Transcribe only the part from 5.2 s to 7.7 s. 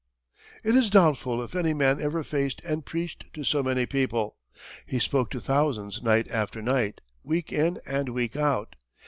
to thousands night after night, week